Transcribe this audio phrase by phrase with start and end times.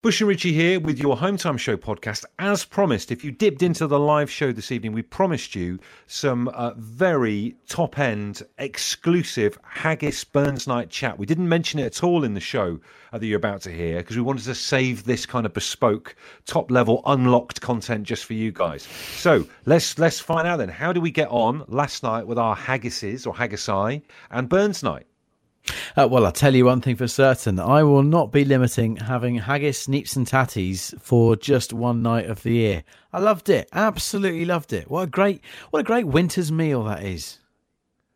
[0.00, 2.24] Bush and Richie here with your Home Time Show podcast.
[2.38, 6.46] As promised, if you dipped into the live show this evening, we promised you some
[6.50, 11.18] uh, very top end, exclusive Haggis Burns Night chat.
[11.18, 12.78] We didn't mention it at all in the show
[13.12, 16.14] uh, that you're about to hear because we wanted to save this kind of bespoke,
[16.46, 18.84] top level, unlocked content just for you guys.
[19.16, 20.68] So let's let's find out then.
[20.68, 25.07] How do we get on last night with our Haggises or Haggisi and Burns Night?
[25.96, 27.58] Uh, well, I'll tell you one thing for certain.
[27.58, 32.42] I will not be limiting having haggis, neeps, and tatties for just one night of
[32.42, 32.84] the year.
[33.12, 33.68] I loved it.
[33.72, 34.90] Absolutely loved it.
[34.90, 37.38] What a great, what a great winter's meal that is.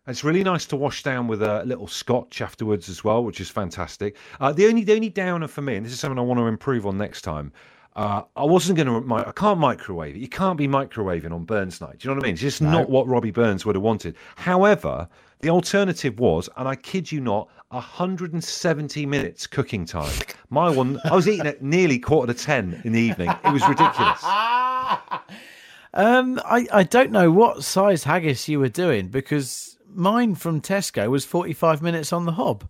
[0.08, 3.50] It's really nice to wash down with a little scotch afterwards as well, which is
[3.50, 4.16] fantastic.
[4.40, 6.46] Uh, the only the only downer for me, and this is something I want to
[6.46, 7.52] improve on next time.
[7.94, 9.14] Uh, I wasn't going to.
[9.14, 10.18] I can't microwave it.
[10.18, 11.98] You can't be microwaving on Burns night.
[11.98, 12.32] Do you know what I mean?
[12.34, 12.70] It's just no.
[12.70, 14.16] not what Robbie Burns would have wanted.
[14.36, 15.08] However,
[15.40, 20.12] the alternative was, and I kid you not, 170 minutes cooking time.
[20.50, 23.30] My one, I was eating at nearly quarter to 10 in the evening.
[23.44, 24.22] It was ridiculous.
[25.94, 31.10] Um, I, I don't know what size haggis you were doing because mine from Tesco
[31.10, 32.66] was 45 minutes on the hob.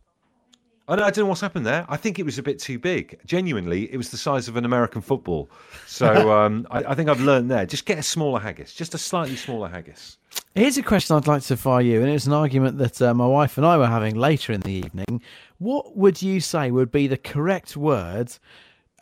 [0.89, 1.87] I don't, I don't know what's happened there.
[1.89, 3.19] I think it was a bit too big.
[3.25, 5.49] Genuinely, it was the size of an American football.
[5.87, 7.65] So um, I, I, think I've learned there.
[7.67, 10.19] Just get a smaller haggis, just a slightly smaller haggis.
[10.55, 13.27] Here's a question I'd like to fire you, and it's an argument that uh, my
[13.27, 15.23] wife and I were having later in the evening.
[15.59, 18.33] What would you say would be the correct word?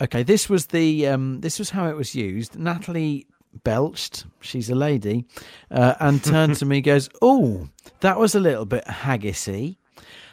[0.03, 2.59] Okay, this was the um, this was how it was used.
[2.59, 3.27] Natalie
[3.65, 4.27] belched.
[4.41, 5.27] She's a lady,
[5.70, 7.69] uh, and turned to me, goes, "Oh,
[8.00, 9.77] that was a little bit haggisy."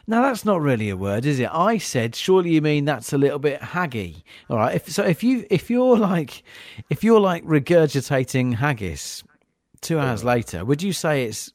[0.09, 1.49] Now that's not really a word, is it?
[1.51, 4.23] I said, surely you mean that's a little bit haggy.
[4.49, 4.75] All right.
[4.75, 6.43] If, so if you if you're like
[6.89, 9.23] if you're like regurgitating haggis
[9.81, 11.51] two hours later, would you say it's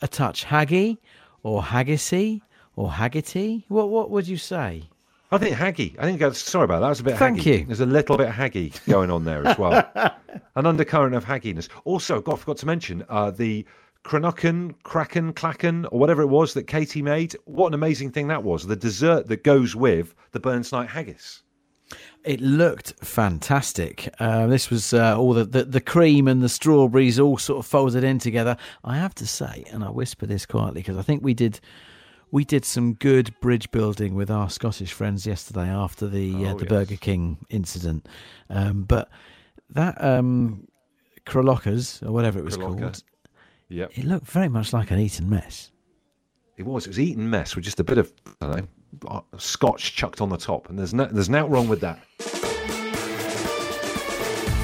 [0.00, 0.98] a touch haggy
[1.42, 2.40] or haggisy
[2.76, 3.64] or haggity?
[3.66, 4.84] What what would you say?
[5.32, 5.98] I think haggy.
[5.98, 6.86] I think that's sorry about that.
[6.88, 7.18] That's a bit.
[7.18, 7.60] Thank haggy.
[7.60, 7.64] you.
[7.66, 9.90] There's a little bit of haggy going on there as well.
[10.54, 11.68] An undercurrent of hagginess.
[11.84, 13.66] Also, God, I forgot to mention uh, the
[14.04, 17.36] Cranachan, Kraken, Clacken, or whatever it was that Katie made.
[17.44, 18.66] What an amazing thing that was.
[18.66, 21.42] The dessert that goes with the Burns Night haggis.
[22.24, 24.12] It looked fantastic.
[24.18, 27.66] Uh, this was uh, all the, the, the cream and the strawberries all sort of
[27.66, 28.56] folded in together.
[28.84, 31.60] I have to say, and I whisper this quietly because I think we did
[32.30, 36.50] we did some good bridge building with our Scottish friends yesterday after the uh, oh,
[36.50, 36.68] uh, the yes.
[36.68, 38.06] Burger King incident.
[38.50, 39.08] Um, but
[39.70, 40.68] that um,
[41.34, 43.02] or whatever it was called,
[43.68, 43.98] Yep.
[43.98, 45.70] It looked very much like an Eton mess.
[46.56, 46.86] It was.
[46.86, 48.66] It was Eton mess with just a bit of know,
[49.06, 52.00] uh, scotch chucked on the top, and there's no, there's nothing wrong with that.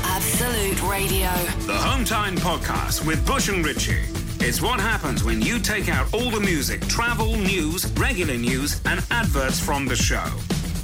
[0.04, 1.30] Absolute Radio,
[1.66, 4.02] the Home Time podcast with Bush and Richie.
[4.40, 9.04] It's what happens when you take out all the music, travel, news, regular news, and
[9.10, 10.26] adverts from the show.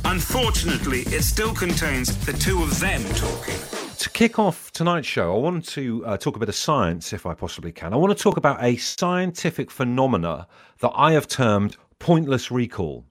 [0.04, 5.38] Unfortunately, it still contains the two of them talking to kick off tonight's show, I
[5.38, 7.92] want to uh, talk a bit of science, if I possibly can.
[7.92, 13.04] I want to talk about a scientific phenomena that I have termed pointless recall.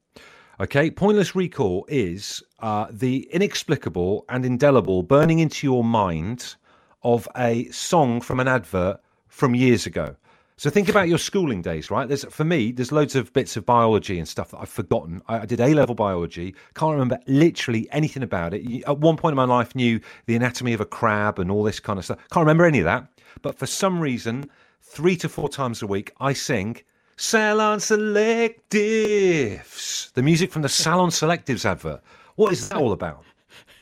[0.59, 6.55] Okay, pointless recall is uh, the inexplicable and indelible burning into your mind
[7.03, 10.15] of a song from an advert from years ago.
[10.59, 12.05] So think about your schooling days, right?
[12.05, 15.21] There's for me, there's loads of bits of biology and stuff that I've forgotten.
[15.29, 18.83] I, I did A level biology, can't remember literally anything about it.
[18.85, 21.79] At one point in my life, knew the anatomy of a crab and all this
[21.79, 22.17] kind of stuff.
[22.29, 23.07] Can't remember any of that.
[23.41, 24.49] But for some reason,
[24.81, 26.81] three to four times a week, I sing
[27.15, 32.01] Salon Selectives, the music from the Salon Selectives advert.
[32.35, 33.23] What is that all about?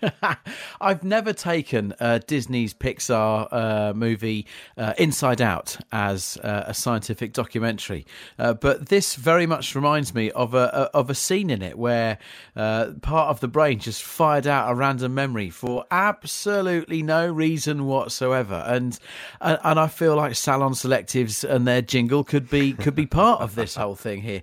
[0.81, 4.45] I've never taken uh, Disney's Pixar uh, movie
[4.77, 8.05] uh, Inside Out as uh, a scientific documentary,
[8.37, 12.17] uh, but this very much reminds me of a, of a scene in it where
[12.55, 17.85] uh, part of the brain just fired out a random memory for absolutely no reason
[17.85, 18.99] whatsoever, and
[19.41, 23.41] and, and I feel like Salon Selectives and their jingle could be could be part
[23.41, 24.41] of this whole thing here.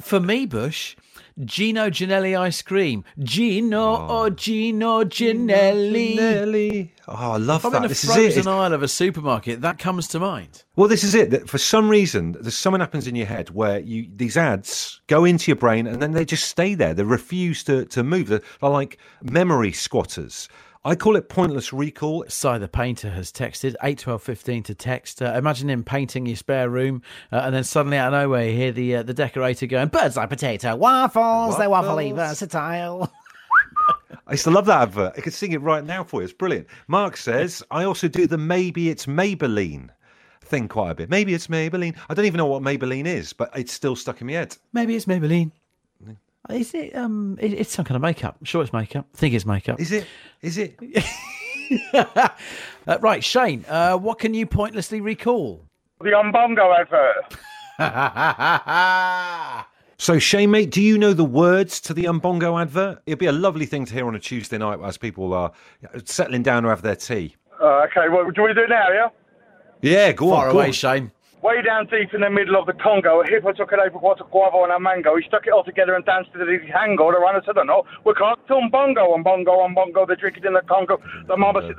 [0.00, 0.96] For me, Bush.
[1.44, 3.04] Gino Ginelli ice cream.
[3.18, 4.18] Gino oh.
[4.22, 6.16] or Gino Ginelli.
[6.16, 6.90] Ginelli.
[7.08, 7.78] Oh, I love if that.
[7.78, 10.64] I'm in a this frozen aisle of a supermarket, that comes to mind.
[10.76, 11.30] Well, this is it.
[11.30, 15.24] That for some reason, there's something happens in your head where you these ads go
[15.24, 16.94] into your brain and then they just stay there.
[16.94, 18.28] They refuse to to move.
[18.28, 20.48] They're like memory squatters.
[20.82, 22.24] I call it pointless recall.
[22.28, 25.20] Si the painter has texted eight twelve fifteen to text.
[25.20, 28.56] Uh, imagine him painting your spare room, uh, and then suddenly out of nowhere you
[28.56, 31.58] hear the uh, the decorator going, "Bird's eye potato waffles, waffles.
[31.58, 33.12] they're waffly versatile."
[34.26, 35.14] I used to love that advert.
[35.18, 36.24] I could sing it right now for you.
[36.24, 36.68] It's brilliant.
[36.88, 39.90] Mark says, I also do the maybe it's Maybelline
[40.42, 41.10] thing quite a bit.
[41.10, 41.96] Maybe it's Maybelline.
[42.08, 44.56] I don't even know what Maybelline is, but it's still stuck in my head.
[44.72, 45.50] Maybe it's Maybelline.
[46.48, 46.96] Is it?
[46.96, 48.36] Um, it, it's some kind of makeup.
[48.40, 49.06] I'm sure it's makeup.
[49.14, 49.78] I think it's makeup.
[49.80, 50.06] Is it?
[50.42, 50.76] Is it?
[51.94, 53.64] uh, right, Shane.
[53.68, 55.64] Uh, what can you pointlessly recall?
[56.00, 57.36] The Umbongo advert.
[60.00, 63.02] So, Shane, mate, do you know the words to the Umbongo advert?
[63.04, 65.52] It'd be a lovely thing to hear on a Tuesday night as people are
[66.06, 67.36] settling down to have their tea.
[67.60, 69.08] Uh, okay, well, do we do it now, yeah?
[69.82, 70.52] Yeah, go Far on.
[70.52, 70.72] go away, on.
[70.72, 71.12] Shane.
[71.42, 74.24] Way down deep in the middle of the Congo, a hippo took an apricot, a
[74.24, 75.16] guava, and a mango.
[75.16, 77.08] He stuck it all together and danced to the hango.
[77.10, 80.06] The runner said, no, we can't do bongo Umbongo, Umbongo.
[80.06, 81.00] They drink it in the Congo.
[81.28, 81.76] The mama said,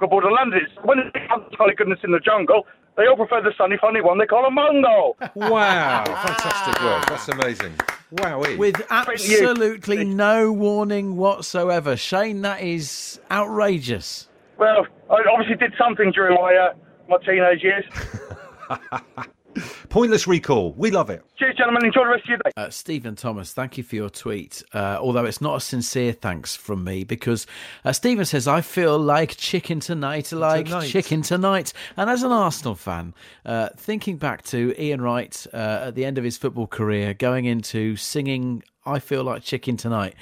[0.00, 0.62] the border landed.
[0.82, 2.66] When it comes to jolly goodness in the jungle,
[2.96, 4.16] they all prefer the sunny, funny one.
[4.18, 5.16] They call a Mungo.
[5.34, 7.06] Wow, fantastic work.
[7.06, 7.74] That's amazing.
[8.12, 8.56] Wow.
[8.56, 11.98] With absolutely no warning whatsoever.
[11.98, 14.28] Shane, that is outrageous.
[14.58, 16.74] Well, I obviously did something during my uh,
[17.10, 17.84] my teenage years.
[19.88, 20.74] Pointless recall.
[20.74, 21.24] We love it.
[21.38, 21.86] Cheers, gentlemen.
[21.86, 22.50] Enjoy the rest of your day.
[22.58, 24.62] Uh, Stephen Thomas, thank you for your tweet.
[24.74, 27.46] Uh, although it's not a sincere thanks from me because
[27.82, 30.88] uh, Stephen says, I feel like chicken tonight, like Tonight.
[30.88, 31.72] chicken tonight.
[31.96, 33.14] And as an Arsenal fan,
[33.46, 37.46] uh, thinking back to Ian Wright uh, at the end of his football career, going
[37.46, 40.14] into singing I feel like chicken tonight.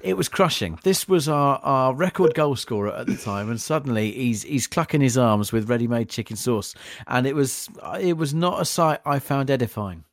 [0.00, 0.78] It was crushing.
[0.84, 5.00] This was our, our record goal scorer at the time, and suddenly he's he's clucking
[5.00, 6.74] his arms with ready-made chicken sauce,
[7.06, 7.68] and it was
[8.00, 10.04] it was not a sight I found edifying.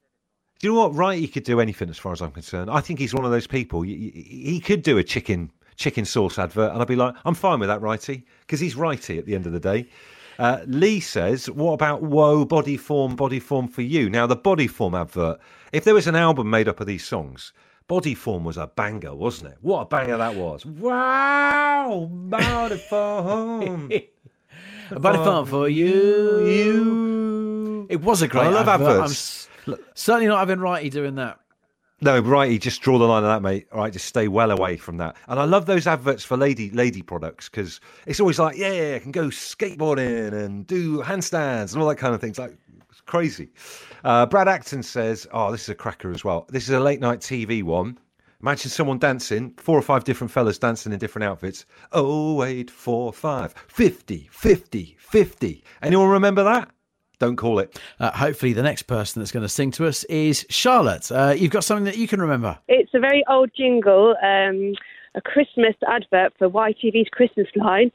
[0.60, 0.96] Do you know what?
[0.96, 2.70] Wright, he could do anything as far as I'm concerned.
[2.70, 3.84] I think he's one of those people.
[3.84, 7.70] He could do a chicken chicken sauce advert, and I'd be like, I'm fine with
[7.70, 9.88] that, Wrighty, because he's Wrighty at the end of the day.
[10.38, 15.40] Uh, Lee says, "What about Whoa Bodyform, Body Form for You?" Now, the Bodyform advert.
[15.72, 17.54] If there was an album made up of these songs,
[17.90, 19.58] Bodyform was a banger, wasn't it?
[19.62, 20.64] What a banger that was!
[20.66, 23.92] Wow, Body Form,
[24.92, 26.46] A body farm for you.
[26.48, 27.88] you.
[27.90, 28.44] It was a great.
[28.46, 28.88] I love advert.
[28.90, 29.50] I'm adverts.
[29.96, 31.40] certainly not having Wrighty doing that.
[32.02, 33.68] No, Wrighty, just draw the line on that, mate.
[33.74, 35.16] All right, just stay well away from that.
[35.28, 39.00] And I love those adverts for lady lady products because it's always like, yeah, I
[39.00, 42.38] can go skateboarding and do handstands and all that kind of things.
[42.40, 42.56] Like,
[43.10, 43.50] crazy.
[44.04, 46.46] Uh, Brad Acton says, oh, this is a cracker as well.
[46.50, 47.98] This is a late night TV one.
[48.42, 51.66] Imagine someone dancing, four or five different fellas dancing in different outfits.
[51.92, 55.64] Oh, eight, four, five, 50, 50, 50.
[55.82, 56.70] Anyone remember that?
[57.18, 57.82] Don't call it.
[58.00, 61.12] Uh, hopefully, the next person that's going to sing to us is Charlotte.
[61.12, 62.60] Uh, you've got something that you can remember.
[62.68, 64.74] It's a very old jingle, um,
[65.16, 67.92] a Christmas advert for YTV's Christmas line,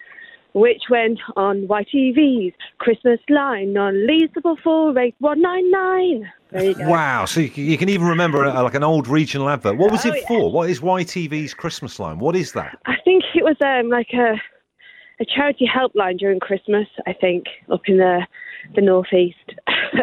[0.55, 6.31] which went on YTV's Christmas line on leasable for rate 199.
[6.51, 6.89] There you go.
[6.89, 7.25] Wow!
[7.25, 9.77] So you, can- you can even remember uh, like an old regional advert.
[9.77, 10.29] What was Oh, it yeah.
[10.29, 10.51] for?
[10.53, 12.19] What is YTV's Christmas line?
[12.19, 12.79] What is that?
[12.87, 14.41] I think it was um, like a
[15.21, 18.27] a charity helpline during Christmas, I think, up in the,
[18.75, 19.37] the northeast.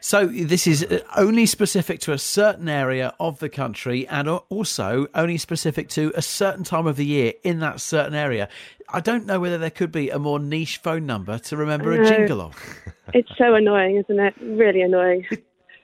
[0.00, 5.06] So, this is uh, only specific to a certain area of the country and also
[5.14, 8.48] only specific to a certain time of the year in that certain area.
[8.88, 12.06] I don't know whether there could be a more niche phone number to remember a
[12.06, 12.54] jingle of.
[13.14, 14.34] it's so annoying, isn't it?
[14.40, 15.26] Really annoying.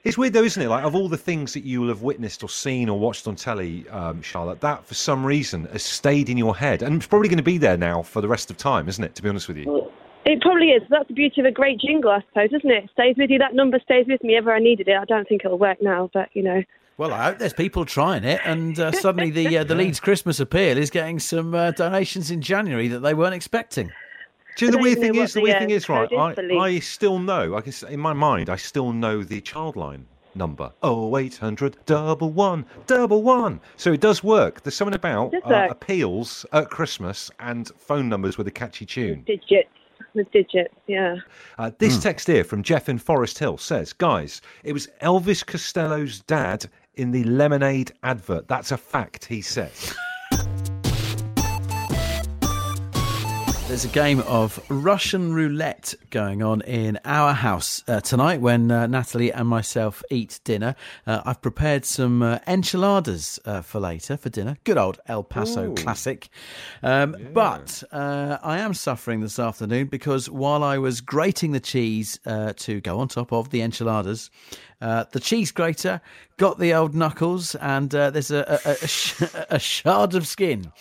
[0.04, 0.68] It's weird though, isn't it?
[0.68, 3.36] Like of all the things that you will have witnessed or seen or watched on
[3.36, 7.28] telly, um, Charlotte, that for some reason has stayed in your head, and it's probably
[7.28, 9.14] going to be there now for the rest of time, isn't it?
[9.14, 9.92] To be honest with you.
[10.24, 10.82] It probably is.
[10.88, 12.88] That's the beauty of a great jingle, I suppose, isn't it?
[12.92, 13.38] Stays with you.
[13.38, 14.96] That number stays with me ever I needed it.
[14.96, 16.62] I don't think it'll work now, but you know.
[16.96, 20.38] Well, I hope there's people trying it, and uh, suddenly the uh, the Leeds Christmas
[20.38, 23.90] appeal is getting some uh, donations in January that they weren't expecting.
[24.56, 25.32] Do you know the weird thing is?
[25.32, 26.12] The what weird the, thing uh, is, right?
[26.12, 26.56] is I.
[26.56, 27.56] I still know.
[27.56, 30.04] I can in my mind, I still know the Childline
[30.34, 30.72] number.
[30.82, 33.60] Oh, 800 double one double one.
[33.76, 34.62] So it does work.
[34.62, 39.24] There's something about uh, appeals at Christmas and phone numbers with a catchy tune.
[39.26, 39.68] Digits.
[40.14, 41.16] The digits, yeah.
[41.58, 46.20] Uh, this text here from Jeff in Forest Hill says, guys, it was Elvis Costello's
[46.20, 48.48] dad in the Lemonade advert.
[48.48, 49.94] That's a fact, he says.
[53.72, 58.86] There's a game of Russian roulette going on in our house uh, tonight when uh,
[58.86, 60.76] Natalie and myself eat dinner.
[61.06, 64.58] Uh, I've prepared some uh, enchiladas uh, for later for dinner.
[64.64, 65.74] Good old El Paso Ooh.
[65.74, 66.28] classic.
[66.82, 72.20] Um, But uh, I am suffering this afternoon because while I was grating the cheese
[72.26, 74.30] uh, to go on top of the enchiladas,
[74.82, 76.00] uh, the cheese grater
[76.38, 80.72] got the old knuckles, and uh, there's a, a, a, sh- a shard of skin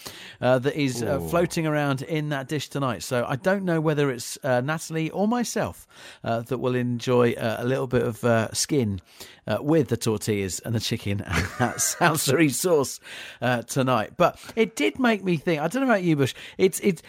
[0.42, 3.04] uh, that is uh, floating around in that dish tonight.
[3.04, 5.88] So I don't know whether it's uh, Natalie or myself
[6.24, 9.02] uh, that will enjoy uh, a little bit of uh, skin
[9.46, 13.00] uh, with the tortillas and the chicken and that salsary sauce
[13.42, 14.14] uh, tonight.
[14.18, 15.62] But it did make me think.
[15.62, 16.34] I don't know about you, Bush.
[16.58, 17.04] It's it's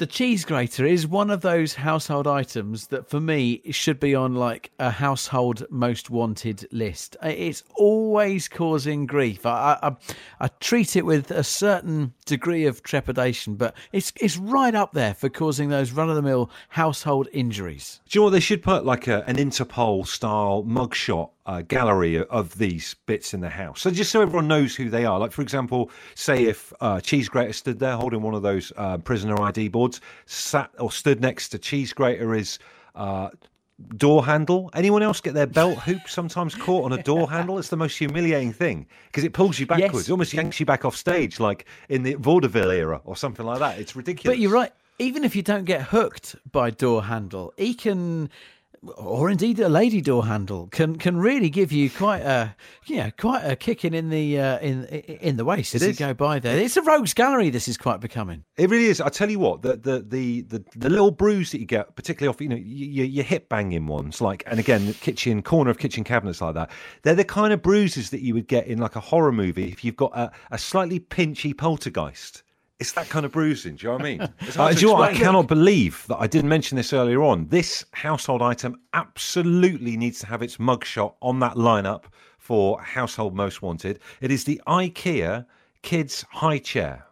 [0.00, 4.34] the cheese grater is one of those household items that for me should be on
[4.34, 7.18] like a household most wanted list.
[7.22, 9.44] It's always causing grief.
[9.44, 9.96] I, I,
[10.40, 15.12] I treat it with a certain degree of trepidation, but it's it's right up there
[15.12, 18.00] for causing those run of the mill household injuries.
[18.08, 22.24] Do you know what they should put like a, an Interpol style mugshot uh, gallery
[22.26, 23.80] of these bits in the house.
[23.80, 25.18] So just so everyone knows who they are.
[25.18, 28.98] Like for example, say if uh, Cheese Grater stood there holding one of those uh,
[28.98, 32.58] prisoner ID boards, sat or stood next to Cheese Grater is.
[32.94, 33.30] Uh,
[33.96, 34.68] door handle.
[34.74, 37.58] Anyone else get their belt hoop sometimes caught on a door handle?
[37.58, 39.94] It's the most humiliating thing because it pulls you backwards.
[39.94, 40.08] Yes.
[40.08, 43.58] It almost yanks you back off stage, like in the vaudeville era or something like
[43.60, 43.78] that.
[43.78, 44.36] It's ridiculous.
[44.36, 44.70] But you're right.
[44.98, 48.28] Even if you don't get hooked by door handle, he can
[48.96, 52.54] or indeed a lady door handle can can really give you quite a
[52.86, 56.00] yeah quite a kicking in the uh, in in the waist it as is.
[56.00, 56.58] you go by there.
[56.58, 57.50] It's a rogues gallery.
[57.50, 58.44] This is quite becoming.
[58.56, 59.00] It really is.
[59.00, 62.34] I tell you what, the the the the, the little bruise that you get, particularly
[62.34, 65.78] off you know your, your hip banging ones, like and again the kitchen corner of
[65.78, 66.70] kitchen cabinets like that.
[67.02, 69.84] They're the kind of bruises that you would get in like a horror movie if
[69.84, 72.42] you've got a, a slightly pinchy poltergeist.
[72.80, 73.76] It's that kind of bruising.
[73.76, 74.20] Do you know what I mean?
[74.56, 75.10] Uh, do you know what?
[75.10, 77.46] I cannot believe that I didn't mention this earlier on.
[77.48, 82.04] This household item absolutely needs to have its mugshot on that lineup
[82.38, 84.00] for household most wanted.
[84.22, 85.44] It is the IKEA
[85.82, 87.04] kids high chair.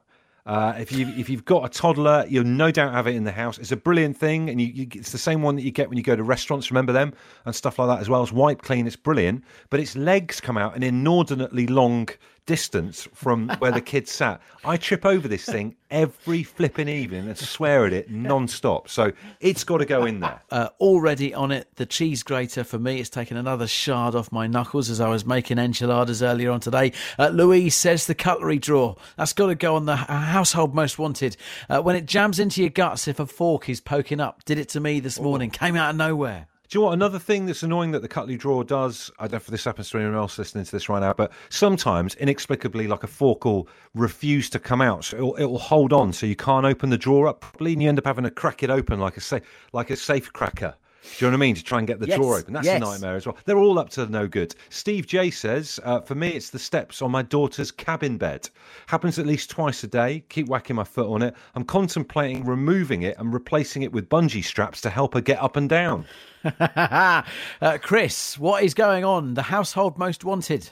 [0.46, 3.30] Uh, if you if you've got a toddler, you'll no doubt have it in the
[3.30, 3.58] house.
[3.58, 5.98] It's a brilliant thing, and you, you, it's the same one that you get when
[5.98, 6.70] you go to restaurants.
[6.70, 7.12] Remember them
[7.44, 8.22] and stuff like that as well.
[8.22, 8.86] It's wipe clean.
[8.86, 12.08] It's brilliant, but its legs come out an inordinately long
[12.48, 14.40] distance from where the kids sat.
[14.64, 18.88] I trip over this thing every flipping evening and swear at it non-stop.
[18.88, 20.42] So it's got to go in there.
[20.50, 23.00] Uh, already on it, the cheese grater for me.
[23.00, 26.92] It's taken another shard off my knuckles as I was making enchiladas earlier on today.
[27.18, 28.96] Uh, Louise says the cutlery drawer.
[29.16, 31.36] That's got to go on the household most wanted.
[31.68, 34.42] Uh, when it jams into your guts if a fork is poking up.
[34.46, 35.50] Did it to me this morning.
[35.50, 36.46] Came out of nowhere.
[36.68, 36.92] Do you know?
[36.92, 39.88] Another thing that's annoying that the cutlery drawer does, I don't know if this happens
[39.90, 43.68] to anyone else listening to this right now, but sometimes inexplicably, like a fork will
[43.94, 45.04] refuse to come out.
[45.04, 47.88] So it'll, it'll hold on so you can't open the drawer up properly and you
[47.88, 49.40] end up having to crack it open like a, sa-
[49.72, 50.74] like a safe cracker.
[51.18, 51.54] Do you know what I mean?
[51.54, 52.52] To try and get the yes, drawer open.
[52.52, 52.76] That's yes.
[52.76, 53.36] a nightmare as well.
[53.44, 54.54] They're all up to no good.
[54.70, 58.48] Steve J says, uh, for me, it's the steps on my daughter's cabin bed.
[58.86, 60.24] Happens at least twice a day.
[60.28, 61.34] Keep whacking my foot on it.
[61.54, 65.56] I'm contemplating removing it and replacing it with bungee straps to help her get up
[65.56, 66.04] and down.
[66.60, 67.22] uh,
[67.82, 69.34] Chris, what is going on?
[69.34, 70.70] The household most wanted.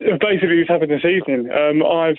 [0.00, 1.50] Basically, it's happened this evening.
[1.50, 2.18] Um, I've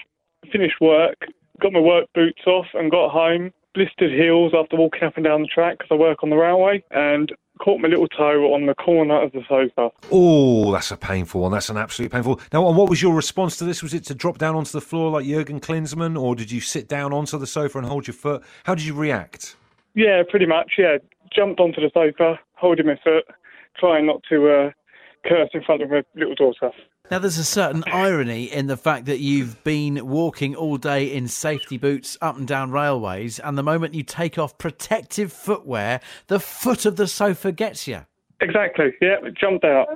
[0.51, 1.16] finished work,
[1.62, 3.51] got my work boots off, and got home.
[3.74, 6.84] Blistered heels after walking up and down the track because I work on the railway,
[6.92, 9.92] and caught my little toe on the corner of the sofa.
[10.12, 11.51] Oh, that's a painful one.
[11.51, 12.39] That's an absolutely painful.
[12.51, 13.84] Now, and what was your response to this?
[13.84, 16.88] Was it to drop down onto the floor like Jurgen Klinsmann, or did you sit
[16.88, 18.44] down onto the sofa and hold your foot?
[18.63, 19.56] How did you react?
[19.94, 20.74] Yeah, pretty much.
[20.78, 20.98] Yeah,
[21.36, 23.25] jumped onto the sofa, holding my foot,
[23.78, 24.72] trying not to uh,
[25.28, 26.72] curse in front of my little daughter.
[27.12, 31.28] Now, there's a certain irony in the fact that you've been walking all day in
[31.28, 36.39] safety boots up and down railways, and the moment you take off protective footwear, the
[36.39, 38.06] foot of the sofa gets you.
[38.42, 38.94] Exactly.
[39.01, 39.88] Yeah, it jumped out.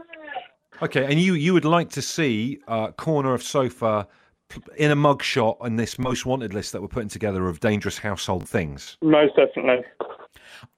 [0.82, 4.08] Okay, and you you would like to see uh, corner of sofa
[4.78, 8.50] in a mugshot on this most wanted list that we're putting together of dangerous household
[8.50, 8.98] things?
[9.02, 9.86] Most definitely.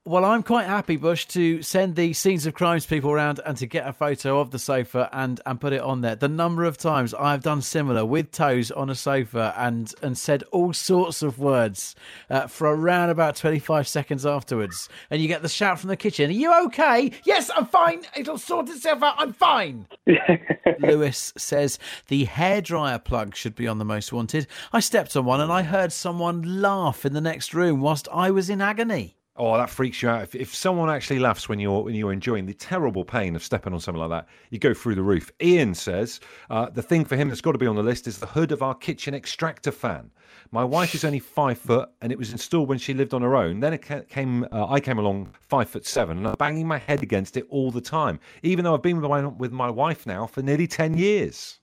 [0.07, 3.65] Well, I'm quite happy, Bush, to send the scenes of crimes people around and to
[3.65, 6.15] get a photo of the sofa and, and put it on there.
[6.15, 10.43] The number of times I've done similar with toes on a sofa and, and said
[10.51, 11.95] all sorts of words
[12.29, 14.89] uh, for around about 25 seconds afterwards.
[15.09, 17.11] And you get the shout from the kitchen, Are you okay?
[17.25, 18.03] Yes, I'm fine.
[18.15, 19.15] It'll sort itself out.
[19.17, 19.87] I'm fine.
[20.79, 24.45] Lewis says the hairdryer plug should be on the most wanted.
[24.71, 28.29] I stepped on one and I heard someone laugh in the next room whilst I
[28.29, 29.15] was in agony.
[29.37, 30.23] Oh, that freaks you out.
[30.23, 33.73] If, if someone actually laughs when you're when you're enjoying the terrible pain of stepping
[33.73, 35.29] on something like that, you go through the roof.
[35.41, 38.17] Ian says uh, the thing for him that's got to be on the list is
[38.17, 40.09] the hood of our kitchen extractor fan.
[40.51, 43.35] My wife is only five foot, and it was installed when she lived on her
[43.35, 43.59] own.
[43.59, 47.03] Then it came, uh, I came along five foot seven, and I'm banging my head
[47.03, 50.27] against it all the time, even though I've been with my, with my wife now
[50.27, 51.59] for nearly ten years.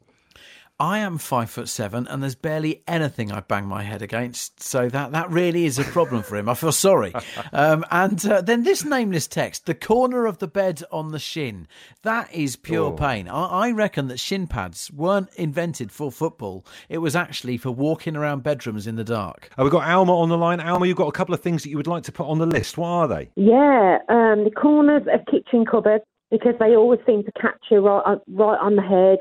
[0.82, 4.60] I am five foot seven, and there's barely anything I bang my head against.
[4.60, 6.48] So that that really is a problem for him.
[6.48, 7.14] I feel sorry.
[7.54, 11.68] Um, and uh, then this nameless text: the corner of the bed on the shin.
[12.02, 12.92] That is pure oh.
[12.92, 13.28] pain.
[13.28, 16.64] I, I, reckon that shin pads weren't invented for football.
[16.88, 19.50] It was actually for walking around bedrooms in the dark.
[19.58, 20.60] Uh, we've got Alma on the line.
[20.60, 22.46] Alma, you've got a couple of things that you would like to put on the
[22.46, 22.78] list.
[22.78, 23.30] What are they?
[23.36, 28.02] Yeah, um, the corners of kitchen cupboards because they always seem to catch you right,
[28.06, 29.18] uh, right on the head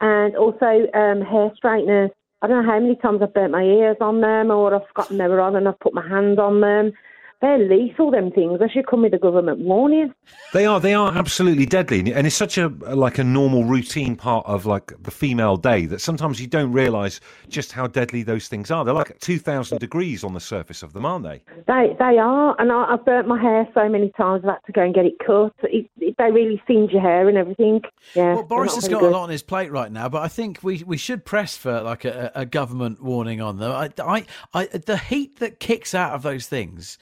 [0.00, 2.10] and also um, hair straighteners.
[2.42, 5.18] I don't know how many times I've burnt my ears on them or I've forgotten
[5.18, 6.92] they were on and I've put my hand on them.
[7.40, 8.10] they're lethal.
[8.10, 8.58] Them things.
[8.58, 10.12] They should come with a government warning.
[10.52, 14.44] They are they are absolutely deadly, and it's such a like a normal routine part
[14.46, 18.70] of like the female day that sometimes you don't realise just how deadly those things
[18.70, 18.84] are.
[18.84, 21.42] They're like two thousand degrees on the surface of them, aren't they?
[21.66, 24.42] They they are, and I, I've burnt my hair so many times.
[24.44, 25.54] I've had to go and get it cut.
[25.62, 27.80] It, they really singe your hair and everything.
[28.14, 28.34] Yeah.
[28.34, 30.62] Well, Boris has got very a lot on his plate right now, but I think
[30.62, 33.72] we, we should press for like a, a government warning on them.
[33.72, 36.98] I, I, I, the heat that kicks out of those things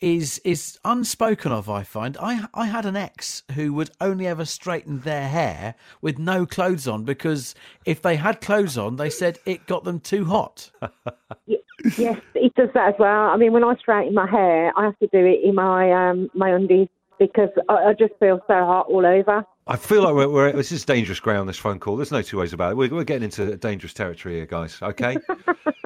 [0.00, 1.68] is is unspoken of.
[1.70, 6.18] I find I I had an ex who would only ever straighten their hair with
[6.18, 10.24] no clothes on because if they had clothes on, they said it got them too
[10.24, 10.70] hot.
[10.80, 11.60] good.
[11.98, 13.28] Yes, it does that as well.
[13.28, 16.30] I mean, when I straighten my hair, I have to do it in my um
[16.34, 16.88] my undies
[17.18, 19.44] because I, I just feel so hot all over.
[19.66, 21.48] I feel like we're, we're this is dangerous ground.
[21.48, 21.96] This phone call.
[21.96, 22.74] There's no two ways about it.
[22.76, 24.78] We're, we're getting into dangerous territory here, guys.
[24.82, 25.16] Okay,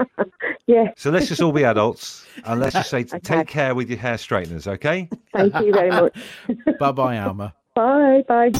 [0.66, 0.86] Yeah.
[0.96, 3.18] so let's just all be adults and let's just say Okay.
[3.20, 4.66] take care with your hair straighteners.
[4.66, 5.08] Okay.
[5.32, 6.16] Thank you very much.
[6.80, 7.54] bye bye, Alma.
[7.74, 8.50] bye bye.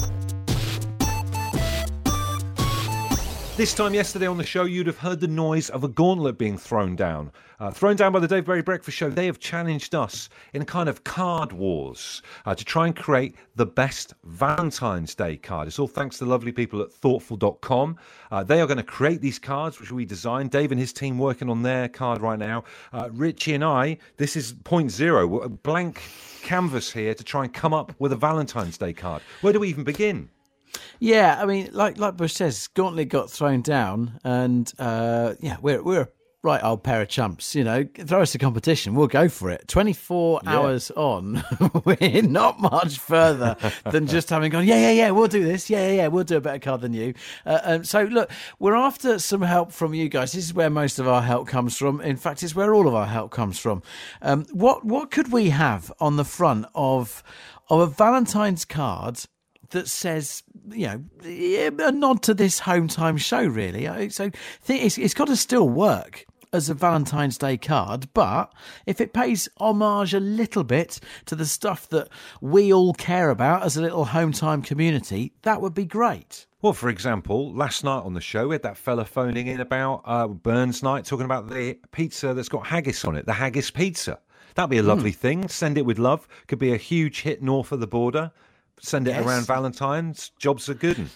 [3.57, 6.59] This time yesterday on the show, you'd have heard the noise of a gauntlet being
[6.59, 7.31] thrown down.
[7.59, 10.65] Uh, thrown down by the Dave Berry Breakfast Show, they have challenged us in a
[10.65, 15.67] kind of card wars uh, to try and create the best Valentine's Day card.
[15.67, 17.97] It's all thanks to the lovely people at thortful.com.
[18.29, 20.51] Uh, they are going to create these cards, which we designed.
[20.51, 22.63] Dave and his team working on their card right now.
[22.93, 26.03] Uh, Richie and I, this is point zero, a blank
[26.43, 29.23] canvas here to try and come up with a Valentine's Day card.
[29.41, 30.29] Where do we even begin?
[30.99, 35.83] Yeah, I mean, like like Bush says, Gauntlet got thrown down, and uh, yeah, we're
[35.83, 36.07] we're a
[36.43, 37.55] right old pair of chumps.
[37.55, 39.67] You know, throw us a competition, we'll go for it.
[39.67, 41.43] Twenty four hours on,
[41.85, 43.55] we're not much further
[43.85, 44.65] than just having gone.
[44.65, 45.69] Yeah, yeah, yeah, we'll do this.
[45.69, 47.13] Yeah, yeah, yeah, we'll do a better card than you.
[47.45, 50.31] Uh, um, so look, we're after some help from you guys.
[50.31, 52.01] This is where most of our help comes from.
[52.01, 53.83] In fact, it's where all of our help comes from.
[54.21, 57.23] Um, what what could we have on the front of
[57.69, 59.19] of a Valentine's card?
[59.71, 64.09] that says, you know, a nod to this home time show, really.
[64.09, 64.31] So
[64.67, 68.53] it's, it's got to still work as a Valentine's Day card, but
[68.85, 72.07] if it pays homage a little bit to the stuff that
[72.41, 76.45] we all care about as a little home time community, that would be great.
[76.61, 80.01] Well, for example, last night on the show, we had that fella phoning in about
[80.05, 84.19] uh, Burns Night, talking about the pizza that's got haggis on it, the haggis pizza.
[84.55, 85.47] That'd be a lovely thing.
[85.49, 86.27] Send it with love.
[86.47, 88.31] Could be a huge hit north of the border.
[88.79, 89.25] Send it Yes.
[89.25, 90.31] around Valentine's.
[90.39, 90.97] Jobs are good.
[90.99, 91.09] 'un.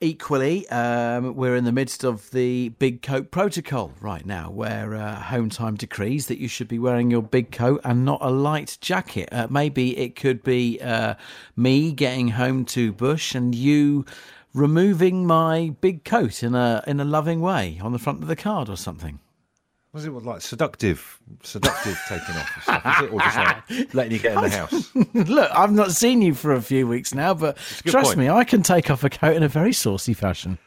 [0.00, 5.20] Equally, um, we're in the midst of the big coat protocol right now, where uh,
[5.20, 8.78] home time decrees that you should be wearing your big coat and not a light
[8.80, 9.28] jacket.
[9.32, 11.14] Uh, maybe it could be uh,
[11.56, 14.06] me getting home to Bush and you
[14.54, 18.36] removing my big coat in a in a loving way on the front of the
[18.36, 19.20] card or something.
[19.96, 22.98] Was it like seductive, seductive taking off and stuff?
[23.00, 24.94] Is it, or just like letting you get in the house?
[25.14, 27.56] Look, I've not seen you for a few weeks now, but
[27.86, 28.18] trust point.
[28.18, 30.58] me, I can take off a coat in a very saucy fashion.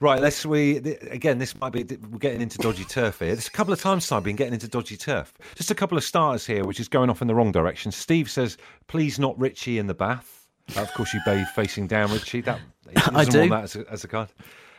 [0.00, 1.38] Right, let's we again.
[1.38, 3.28] This might be we're getting into dodgy turf here.
[3.28, 5.32] There's a couple of times I've been getting into dodgy turf.
[5.54, 7.92] Just a couple of starters here, which is going off in the wrong direction.
[7.92, 12.10] Steve says, "Please not Richie in the bath." Uh, of course, you bathe facing down,
[12.10, 12.40] Richie.
[12.40, 12.58] That
[13.14, 13.48] I do.
[13.48, 14.28] want that as a, as a card.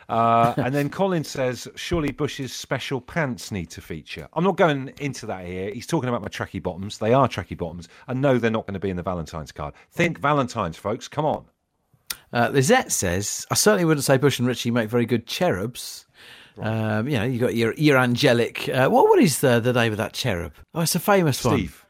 [0.09, 4.93] Uh, and then Colin says, "Surely Bush's special pants need to feature." I'm not going
[4.99, 5.71] into that here.
[5.73, 6.97] He's talking about my tracky bottoms.
[6.97, 9.73] They are tracky bottoms, and no, they're not going to be in the Valentine's card.
[9.91, 11.07] Think Valentine's, folks.
[11.07, 11.45] Come on.
[12.33, 16.05] Uh, Lizette says, I certainly wouldn't say Bush and Richie make very good cherubs.
[16.59, 18.67] Um, you know, you got your your angelic.
[18.69, 20.53] Uh, what what is the the name of that cherub?
[20.73, 21.57] Oh, it's a famous one.
[21.57, 21.85] Steve.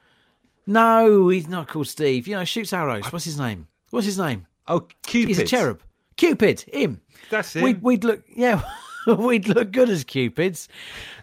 [0.65, 2.27] No, he's not called Steve.
[2.27, 3.05] You know, shoots arrows.
[3.11, 3.67] What's his name?
[3.91, 4.47] What's his name?
[4.67, 5.29] Oh, Cupid.
[5.29, 5.81] He's a cherub.
[6.17, 6.61] Cupid.
[6.61, 7.01] Him.
[7.29, 7.63] That's him.
[7.63, 8.23] We'd, we'd look.
[8.35, 8.61] Yeah.
[9.07, 10.67] We'd look good as cupids.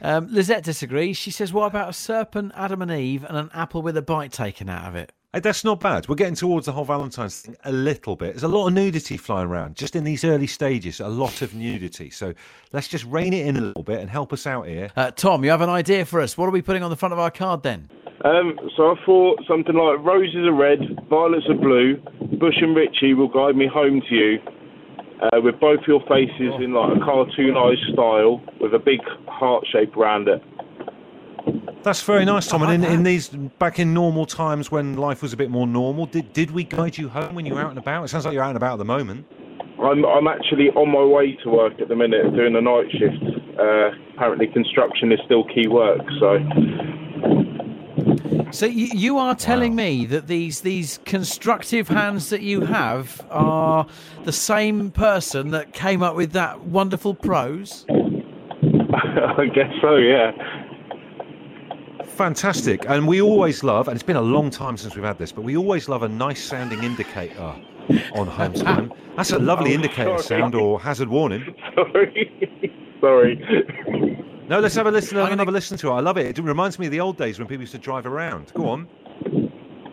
[0.00, 1.18] Um, Lizette disagrees.
[1.18, 4.32] She says, "What about a serpent, Adam and Eve, and an apple with a bite
[4.32, 6.08] taken out of it?" Hey, that's not bad.
[6.08, 8.34] We're getting towards the whole Valentine's thing a little bit.
[8.34, 11.00] There's a lot of nudity flying around just in these early stages.
[11.00, 12.08] A lot of nudity.
[12.08, 12.32] So
[12.72, 14.90] let's just rein it in a little bit and help us out here.
[14.96, 16.38] Uh, Tom, you have an idea for us?
[16.38, 17.90] What are we putting on the front of our card then?
[18.24, 20.78] Um, so I thought something like roses are red,
[21.10, 21.96] violets are blue,
[22.38, 24.38] Bush and Richie will guide me home to you,
[25.20, 29.96] uh, with both your faces in like a cartoonised style, with a big heart shape
[29.96, 30.42] around it.
[31.82, 32.62] That's very nice, Tom.
[32.62, 36.06] And in, in these back in normal times when life was a bit more normal,
[36.06, 38.04] did did we guide you home when you were out and about?
[38.04, 39.26] It sounds like you're out and about at the moment.
[39.78, 43.22] I'm I'm actually on my way to work at the minute, doing a night shift.
[43.58, 46.38] Uh, apparently, construction is still key work, so
[48.52, 53.86] So you, you are telling me that these these constructive hands that you have are
[54.24, 57.84] the same person that came up with that wonderful prose?
[57.90, 59.96] I guess so.
[59.96, 60.30] Yeah.
[62.04, 62.84] Fantastic.
[62.88, 65.42] And we always love, and it's been a long time since we've had this, but
[65.42, 67.56] we always love a nice sounding indicator
[68.14, 68.92] on home time.
[69.16, 70.40] That's a lovely Oh, indicator sorry.
[70.40, 71.54] sound or hazard warning.
[71.74, 72.50] Sorry.
[73.00, 74.23] Sorry.
[74.48, 75.16] No, let's have a listen.
[75.18, 75.92] Have another listen to it.
[75.92, 76.38] I love it.
[76.38, 78.52] It reminds me of the old days when people used to drive around.
[78.54, 78.88] Go on.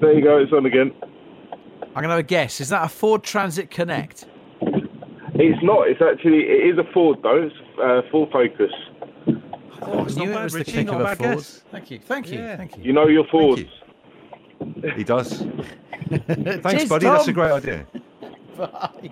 [0.02, 0.92] There you go, it's on again.
[1.02, 2.60] I'm going to have a guess.
[2.60, 4.26] Is that a Ford Transit Connect?
[5.34, 8.72] It's not, it's actually, it is a Ford though, it's uh, Ford Focus.
[9.84, 11.18] Oh, it's I knew not it bad, was the kick Not of a a bad
[11.18, 11.36] Ford.
[11.38, 11.64] guess.
[11.72, 12.00] Thank you.
[12.00, 12.40] Thank you.
[12.40, 12.58] Yeah.
[12.58, 12.84] Thank you.
[12.84, 13.62] You know your Fords.
[13.62, 14.92] you.
[14.96, 15.40] He does.
[16.10, 17.06] Thanks, Cheers, buddy.
[17.06, 17.88] That's a great idea.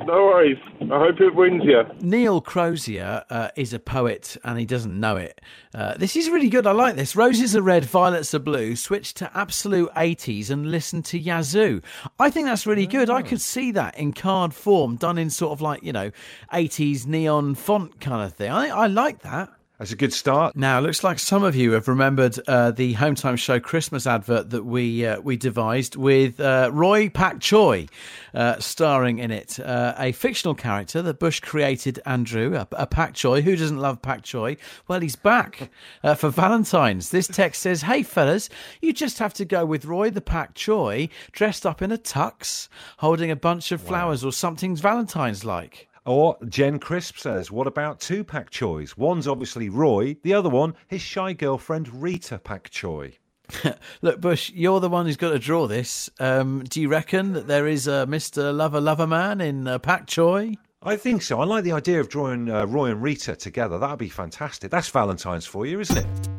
[0.06, 0.58] No worries.
[0.82, 1.84] I hope it wins you.
[2.02, 5.42] Neil Crozier uh, is a poet and he doesn't know it.
[5.74, 6.66] Uh, this is really good.
[6.66, 7.16] I like this.
[7.16, 8.76] Roses are red, violets are blue.
[8.76, 11.82] Switch to absolute 80s and listen to Yazoo.
[12.20, 13.10] I think that's really good.
[13.10, 16.12] I could see that in card form, done in sort of like, you know,
[16.54, 18.52] 80s neon font kind of thing.
[18.52, 19.50] I, I like that.
[19.80, 20.58] That's a good start.
[20.58, 24.06] Now, it looks like some of you have remembered uh, the Home Time Show Christmas
[24.06, 27.88] advert that we uh, we devised with uh, Roy Pak Choi
[28.34, 29.58] uh, starring in it.
[29.58, 33.42] Uh, a fictional character that Bush created, Andrew, a, a Pak Choi.
[33.42, 34.58] Who doesn't love Pak Choi?
[34.89, 35.72] Well, he's back
[36.04, 37.12] uh, for Valentine's.
[37.12, 38.50] This text says, Hey, fellas,
[38.82, 42.68] you just have to go with Roy the Pak Choi dressed up in a tux,
[42.98, 45.88] holding a bunch of flowers or something Valentine's like.
[46.10, 48.98] Or Jen Crisp says, what about two Pak Choys?
[48.98, 53.19] One's obviously Roy, the other one, his shy girlfriend Rita Pak Choi.
[54.02, 56.10] Look, Bush, you're the one who's got to draw this.
[56.19, 58.52] Um, do you reckon that there is a Mr.
[58.52, 60.56] Lover Lover Man in uh, Pak Choi?
[60.82, 61.41] I think so.
[61.41, 63.78] I like the idea of drawing uh, Roy and Rita together.
[63.78, 64.72] That'd be fantastic.
[64.72, 66.38] That's Valentine's for you, isn't it?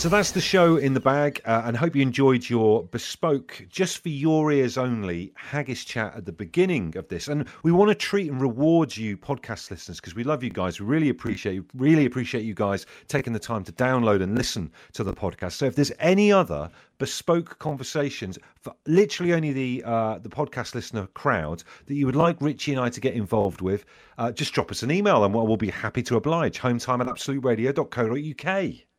[0.00, 3.98] So that's the show in the bag, uh, and hope you enjoyed your bespoke, just
[3.98, 7.28] for your ears only, haggis chat at the beginning of this.
[7.28, 10.80] And we want to treat and reward you, podcast listeners, because we love you guys.
[10.80, 14.72] We really appreciate you, really appreciate you guys taking the time to download and listen
[14.94, 15.52] to the podcast.
[15.52, 21.08] So if there's any other bespoke conversations for literally only the uh, the podcast listener
[21.08, 23.84] crowd that you would like Richie and I to get involved with,
[24.16, 26.58] uh, just drop us an email, and we'll, be happy to oblige.
[26.58, 28.89] Hometime at absoluteradio.co.uk.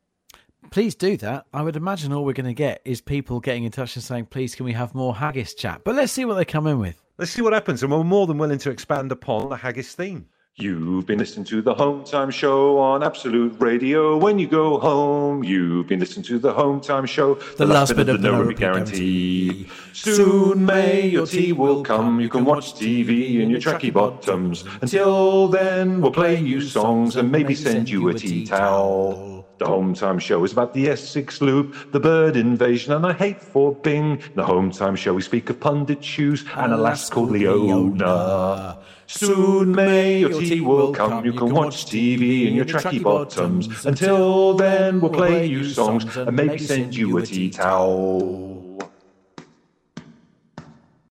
[0.70, 1.46] Please do that.
[1.52, 4.26] I would imagine all we're going to get is people getting in touch and saying,
[4.26, 5.82] please, can we have more haggis chat?
[5.84, 7.02] But let's see what they come in with.
[7.18, 10.26] Let's see what happens, and we're more than willing to expand upon the haggis theme.
[10.56, 14.18] You've been listening to the Home Time Show on Absolute Radio.
[14.18, 17.36] When you go home, you've been listening to the Home Time Show.
[17.56, 19.68] The last bit of the no no repeat repeat guarantee.
[19.94, 22.20] Soon may your tea will come.
[22.20, 24.64] You can watch TV in your tracky bottoms.
[24.82, 29.31] Until then, we'll play you songs and maybe send you a tea towel.
[29.62, 33.40] The Home Time Show is about the Essex Loop, the bird invasion, and I hate
[33.40, 34.20] for Bing.
[34.34, 38.76] The Home Time Show, we speak of pundit shoes and a lass called Leona.
[39.06, 41.24] Soon may your tea will come.
[41.24, 43.86] You can watch TV in your tracky bottoms.
[43.86, 48.51] Until then, we'll play you songs and maybe send you a tea towel.